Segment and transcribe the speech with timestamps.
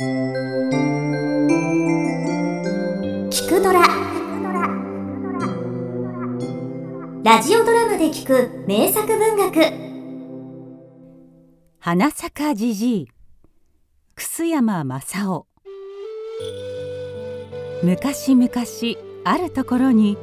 [0.00, 0.06] 聞
[3.48, 3.86] くドラ。
[7.22, 9.72] ラジオドラマで聞く名作文学。
[11.78, 13.08] 花坂じじい
[14.16, 15.46] 楠山正夫
[17.84, 18.50] 昔々
[19.22, 20.18] あるところに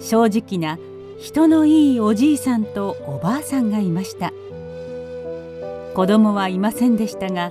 [0.00, 0.78] 正直な
[1.18, 4.32] 人のいいおじいさんとおばあさんがいました。
[5.94, 7.50] 子供はいませんでしたが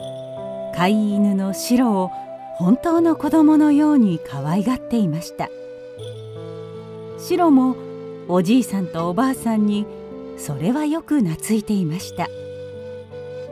[0.76, 2.12] 飼い犬のシロを
[2.56, 5.50] 本当の子供のように可愛がっていました。
[7.20, 7.76] シロも
[8.28, 9.86] おじいさんとおばあさんに
[10.38, 12.28] それはよく懐いていました。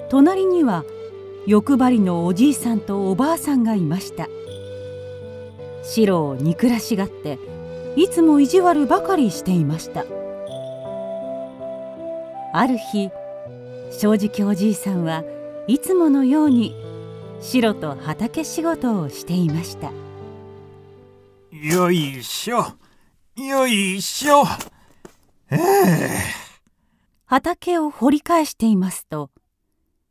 [0.09, 0.83] 隣には
[1.47, 4.27] 欲張りのおじいさんとおばあさんがいました。
[5.83, 7.39] シロを憎らしがって
[7.95, 10.05] いつも意地悪ばかりしていました。
[12.53, 13.09] ある日
[13.91, 15.23] 正直おじいさんは
[15.67, 16.75] いつものように
[17.41, 19.91] 白と畑仕事をしていました。
[21.51, 22.65] よいしょ。
[23.35, 24.43] よいしょ。
[25.49, 26.09] ええ。
[27.25, 29.31] 畑を掘り返していますと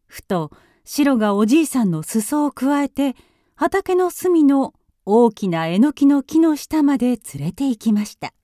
[0.07, 0.51] ふと
[0.85, 3.15] 白がおじいさんの裾をくわえて
[3.55, 4.75] 畑の隅の
[5.07, 8.29] 大きなえのきの木の下まで連れて行きました。
[8.29, 8.35] こ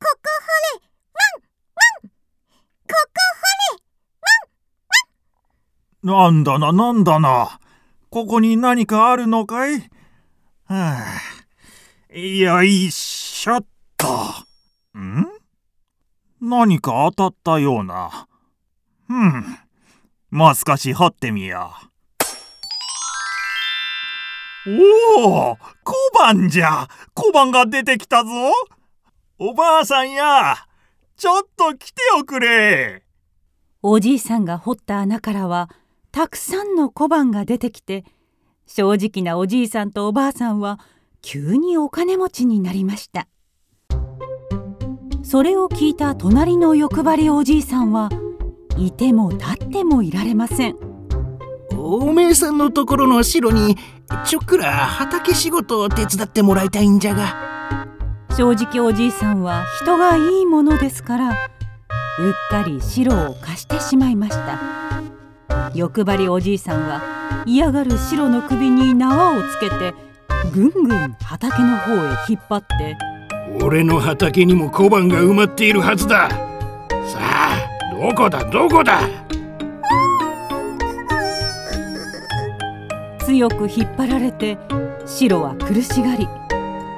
[0.00, 0.08] こ
[0.74, 0.86] 掘れ。
[1.12, 2.10] ワンワン。
[2.88, 3.20] ここ
[6.02, 7.60] なんだななんだな
[8.10, 9.88] ここに何かあるのかい？
[10.64, 13.66] はあ、よいしょっ
[13.96, 14.08] と。
[14.98, 15.26] ん？
[16.40, 18.26] 何か当たったような。
[19.08, 19.58] うん。
[20.30, 21.72] もう少し掘ってみよ
[24.66, 24.70] う。
[25.16, 28.30] おお小判じゃ小判が出てきたぞ
[29.38, 30.56] おばあさんや
[31.16, 33.04] ちょっと来ておくれ
[33.82, 35.70] おじいさんが掘った穴からは
[36.12, 38.04] たくさんの小判が出てきて
[38.66, 40.78] 正直なおじいさんとおばあさんは
[41.22, 43.28] 急にお金持ちになりました。
[45.22, 48.10] それを聞いた隣の欲張りおじいさんは
[48.76, 50.76] いても立ってもいられません。
[51.76, 53.76] おめえさんのところの城に
[54.24, 57.50] ちょっくら畑仕事を手伝ってもらいたいんじゃが。
[58.36, 64.99] 正直おじいさんは人がいいものですからうっかり白を貸してしまいました
[65.74, 69.94] 欲張りおじいさんは嫌がる白の首に縄をつけて
[70.52, 71.96] ぐんぐん畑の方へ
[72.28, 72.96] 引っ張って。
[73.62, 76.28] 俺の畑にも小判が埋まっているはずだ。
[76.28, 77.58] さあ
[77.94, 78.44] どこだ？
[78.50, 79.00] どこだ？
[83.24, 84.58] 強く引っ張られて
[85.06, 86.26] 白は苦しがり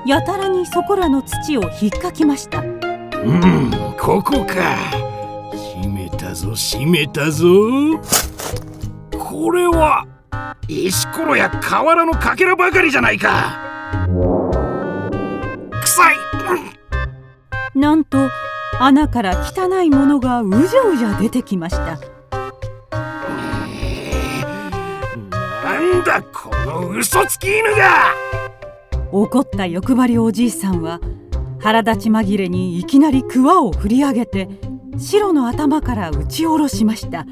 [0.07, 2.61] やたらにそこらの土を引っかきました。
[2.61, 4.77] うんここか。
[5.75, 7.47] 閉めたぞ閉めたぞ
[9.33, 10.07] これは
[10.69, 13.59] 石ころや瓦のかけらばかりじゃないか。
[15.83, 16.17] 臭い。
[17.75, 18.19] なんと
[18.79, 21.99] 穴から汚いものがうじゃうじゃ出てきました。
[25.65, 28.13] なんだこの嘘つき犬が。
[29.13, 31.01] 怒った欲張りおじいさんは
[31.59, 34.51] 腹立ち紛れにいきなりクワを振り上げて
[34.99, 37.27] 白の頭から打ち下ろしました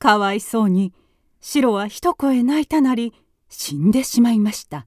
[0.00, 0.94] かわいそうに
[1.42, 3.12] 白は一声泣いたなり
[3.50, 4.86] 死んでしまいました。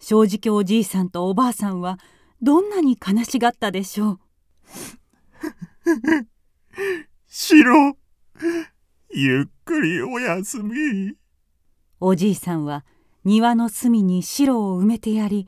[0.00, 1.98] 正直おじいさんとおばあさんは
[2.40, 4.20] どんなに悲しがったでしょう。
[7.28, 7.98] 白
[9.10, 11.14] ゆっくりおやすみ。
[12.00, 12.86] おじいさんは
[13.24, 15.46] 庭の隅に白を埋めてやり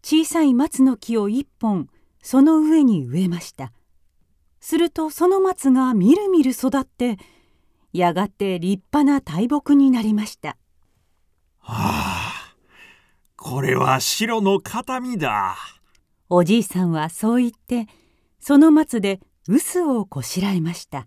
[0.00, 1.88] 小さい松の木を一本
[2.22, 3.72] その上に植えました
[4.60, 7.18] するとその松がみるみる育って
[7.92, 10.56] やがて立派な大木になりました。
[11.58, 12.54] はあ
[13.36, 15.56] これは白の形見だ。
[16.28, 17.86] おじいさんはそう言って
[18.40, 21.06] その松で臼をこしらえました。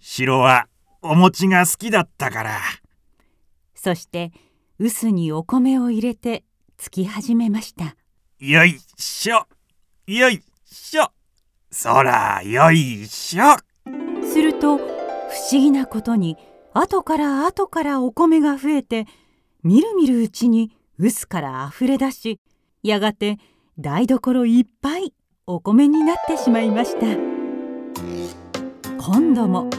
[0.00, 0.66] 白は
[1.02, 2.60] お餅が好きだったから。
[3.74, 4.32] そして
[4.78, 6.44] 臼にお米を入れて
[6.76, 7.96] つき始めました。
[8.38, 9.46] よいしょ。
[10.06, 11.12] よいしょ
[11.70, 13.56] そらよいしょ。
[14.24, 16.36] すると不思議なことに
[16.74, 19.06] 後から後からお米が増えて
[19.62, 22.40] みるみるうちに臼からあふれ出し
[22.82, 23.38] やがて
[23.78, 25.14] 台所いっぱい
[25.46, 27.06] お米になってしまいました。
[28.98, 29.70] 今度も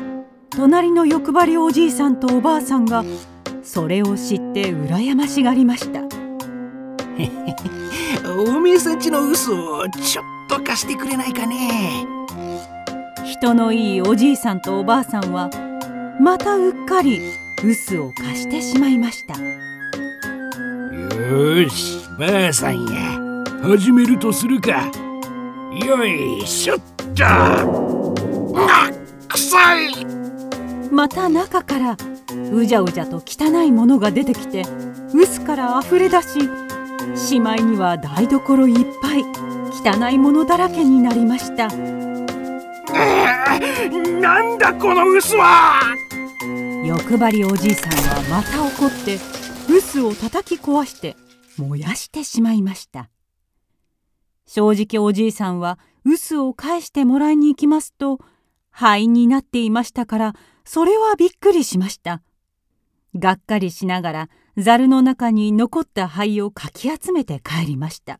[0.50, 3.04] 隣の欲張りおじいさんとおばあさんが
[3.64, 6.21] それを知って羨ましがりました。
[8.26, 12.06] おめえさんちの嘘をちょっと貸してくれないかね？
[13.26, 15.50] 人のいいおじいさんとおばあさんは
[16.20, 17.20] またうっかり
[17.64, 19.34] 臼を貸してしまいました。
[19.38, 19.42] よ
[21.70, 23.20] しばあさんや。
[23.62, 24.92] 始めるとするか。
[25.86, 26.82] よいしょっと。
[29.80, 30.06] い。
[30.92, 31.96] また中から
[32.54, 34.66] うじゃうじゃと汚いものが出てきて
[35.14, 36.50] 臼からあふれ出し
[37.16, 39.24] しまいには台所いっぱい
[39.72, 41.68] 汚いものだらけになりました。
[44.20, 45.96] なんだこの臼は！
[46.86, 49.18] 欲張りおじいさんはまた怒って
[49.68, 51.16] 臼を叩き壊して
[51.58, 53.10] 燃やしてしまいました。
[54.46, 58.20] 正直おじいさんは臼を返してもらいに行きますと
[58.70, 60.34] 灰になっていましたから
[60.66, 62.22] それはびっくりしました。
[63.16, 68.20] がっかりしながらざるの中に残った灰をかき集めて帰りました。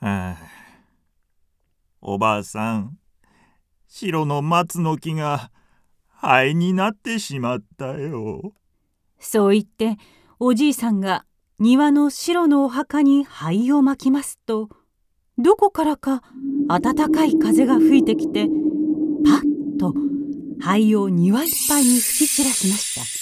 [0.00, 0.36] はあ、
[2.00, 2.98] おばあさん
[3.88, 5.50] 白の松の木が
[6.08, 8.52] 灰になってしまったよ。
[9.18, 9.96] そう言って
[10.38, 11.24] おじいさんが
[11.58, 14.68] 庭の白のお墓に灰をまきますと
[15.38, 16.22] どこからか
[16.68, 18.46] 暖かい風が吹いてきて
[19.24, 19.94] パッと
[20.60, 23.15] 灰を庭いっぱいに吹き散らしました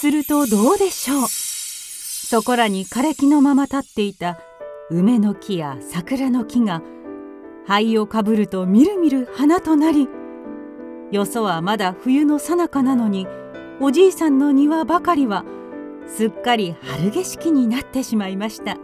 [0.00, 1.28] するとどうでしょう。
[1.28, 4.40] そこらに枯れ木のまま立っていた
[4.88, 6.80] 梅の木や桜の木が
[7.66, 10.08] 灰をかぶるとみるみる花となり
[11.10, 13.26] よそはまだ冬の最中なのに
[13.78, 15.44] おじいさんの庭ばかりは
[16.06, 18.78] すっかり春景色になってしまいました。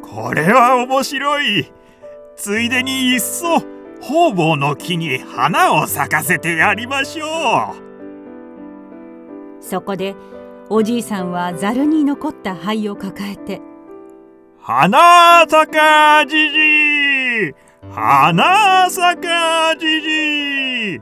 [0.00, 1.70] これは面白い。
[2.34, 3.60] ついでにいっそ
[4.00, 7.86] 方々の木に花を咲かせてやりましょう。
[9.60, 10.14] そこで
[10.68, 13.60] おじいさんはざるに残った灰を抱えて
[14.60, 17.54] 「花咲かじじい
[17.92, 21.00] 花咲かじじい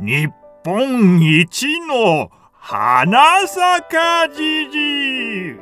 [0.00, 0.28] 日
[0.64, 5.56] 本一の花咲かじじい。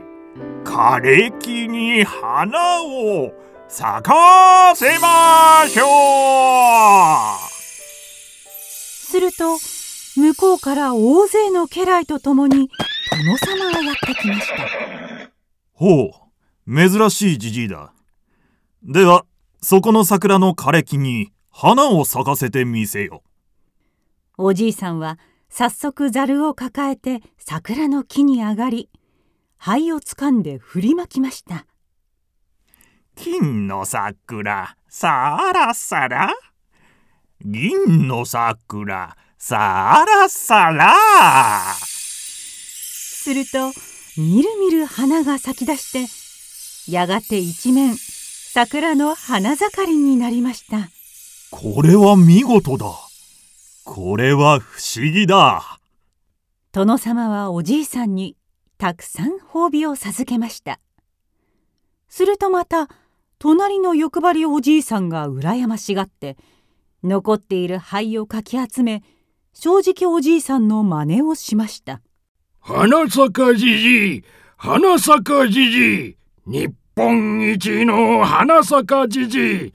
[0.64, 3.30] 枯れ木に花を
[3.68, 5.84] 咲かせましょ
[7.38, 7.54] う。
[9.06, 9.58] すると
[10.16, 12.70] 向こうから大勢の家来と共に
[13.16, 15.30] 殿様がやってきました。
[15.72, 16.10] ほ
[16.66, 17.92] う珍しいじじいだ。
[18.82, 19.24] では
[19.62, 23.22] そこの桜の枯れ木に花を咲かせてみせよ。
[24.36, 25.18] おじいさんは
[25.48, 28.90] 早速ざるを抱えて桜の木に上がり
[29.56, 31.66] 灰をつかんで振りまきました。
[33.14, 36.34] 金の桜さらさら。
[37.40, 40.94] 銀の桜さらさら
[43.24, 43.72] すると
[44.18, 45.92] みるみる花が咲き出し
[46.86, 50.90] てやがて一面桜の花盛りになりました。
[51.50, 52.92] これは見事だ。
[53.86, 55.78] これは不思議だ。
[56.72, 58.36] 殿様はおじいさんに
[58.76, 60.78] たくさん褒美を授けました。
[62.10, 62.90] するとまた
[63.38, 66.36] 隣の欲張りおじいさんが羨ましがって
[67.02, 69.02] 残っている灰をかき集め
[69.54, 72.02] 正直おじいさんの真似をしました
[72.66, 74.24] 花咲じじい
[74.56, 75.22] 花咲
[75.52, 76.16] じじい
[76.46, 79.72] 日本一の花咲じじい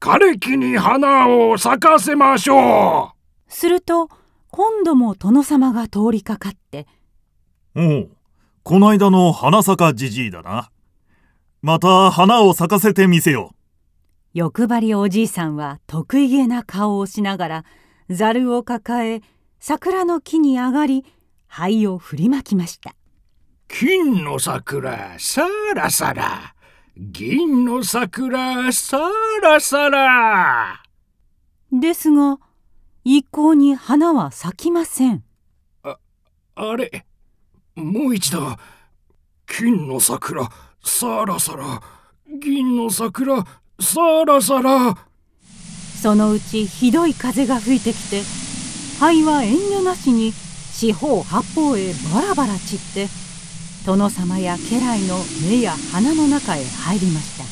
[0.00, 3.52] 枯れ木に花を咲かせましょう。
[3.52, 4.08] すると
[4.50, 6.88] 今度も殿様が通りかかって
[7.78, 8.10] 「おう
[8.64, 10.72] こないだの花咲じじいだな。
[11.62, 13.52] また花を咲かせてみせよ」
[14.34, 17.64] 欲張りおじいさんは得意げな顔をしながら
[18.10, 19.22] ざるを抱え
[19.60, 21.04] 桜の木に上がり
[21.54, 22.94] 灰を振りまきました。
[23.68, 26.54] 金の桜さらさら。
[26.96, 28.98] 銀の桜さ
[29.42, 30.82] らさら。
[31.70, 32.38] ですが
[33.04, 35.24] 一向に花は咲きません。
[35.82, 35.98] あ
[36.54, 37.04] あれ
[37.74, 38.56] もう一度。
[39.44, 40.48] 金の桜
[40.82, 41.82] さらさら。
[42.40, 43.44] 銀の桜
[43.78, 44.96] さらさら。
[46.00, 48.22] そのうちひどい風が吹いてきて
[48.98, 50.32] 灰は遠慮なしに
[50.82, 53.06] 四方八方へバラバラ散って
[53.86, 55.16] 殿様や家来の
[55.48, 57.44] 目や鼻の中へ入りました。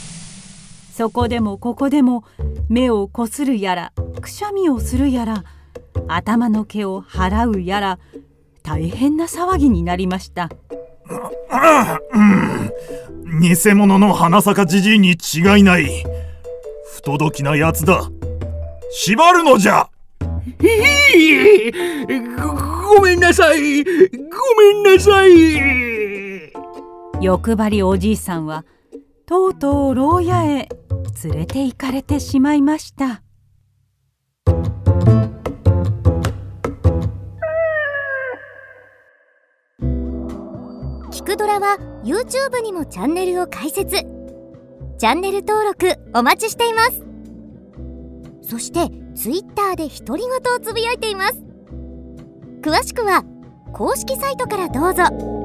[0.97, 2.25] そこでもここでも
[2.69, 5.45] 目をこするやらくしゃみをするやら
[6.09, 7.99] 頭の毛を払うやら
[8.65, 10.51] 大変な騒ぎになりました。
[12.13, 16.05] う ん偽物の花咲じじいに違いない。
[16.97, 18.11] 不届きなやつだ。
[18.91, 19.89] 縛るのじゃ。
[20.63, 21.71] え
[22.37, 23.85] ごごめんなさい。
[23.85, 26.53] ごめんなさい。
[27.23, 28.65] 欲張りおじいさんは
[29.27, 30.69] とうとう牢屋へ
[31.25, 33.23] 連れて行かれてしまいました。
[41.13, 43.95] キクドラは YouTube にもチャンネルを開設。
[44.99, 47.03] チャンネル登録お待ちしています。
[48.43, 51.37] そして Twitter で独り言をつぶやいています。
[52.63, 53.23] 詳しくは
[53.75, 55.40] 公式サイトからどうぞ。